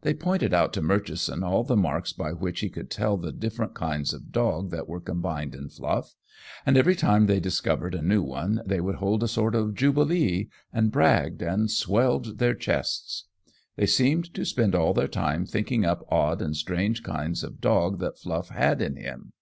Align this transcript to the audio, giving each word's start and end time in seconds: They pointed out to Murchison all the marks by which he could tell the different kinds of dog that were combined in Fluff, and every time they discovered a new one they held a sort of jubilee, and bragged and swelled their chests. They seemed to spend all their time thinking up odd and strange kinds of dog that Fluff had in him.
They 0.00 0.14
pointed 0.14 0.54
out 0.54 0.72
to 0.72 0.80
Murchison 0.80 1.44
all 1.44 1.62
the 1.62 1.76
marks 1.76 2.10
by 2.14 2.32
which 2.32 2.60
he 2.60 2.70
could 2.70 2.90
tell 2.90 3.18
the 3.18 3.30
different 3.30 3.74
kinds 3.74 4.14
of 4.14 4.32
dog 4.32 4.70
that 4.70 4.88
were 4.88 5.02
combined 5.02 5.54
in 5.54 5.68
Fluff, 5.68 6.14
and 6.64 6.78
every 6.78 6.94
time 6.96 7.26
they 7.26 7.40
discovered 7.40 7.94
a 7.94 8.00
new 8.00 8.22
one 8.22 8.62
they 8.64 8.76
held 8.78 9.22
a 9.22 9.28
sort 9.28 9.54
of 9.54 9.74
jubilee, 9.74 10.48
and 10.72 10.90
bragged 10.90 11.42
and 11.42 11.70
swelled 11.70 12.38
their 12.38 12.54
chests. 12.54 13.26
They 13.76 13.84
seemed 13.84 14.32
to 14.32 14.46
spend 14.46 14.74
all 14.74 14.94
their 14.94 15.08
time 15.08 15.44
thinking 15.44 15.84
up 15.84 16.06
odd 16.08 16.40
and 16.40 16.56
strange 16.56 17.02
kinds 17.02 17.44
of 17.44 17.60
dog 17.60 17.98
that 17.98 18.18
Fluff 18.18 18.48
had 18.48 18.80
in 18.80 18.96
him. 18.96 19.34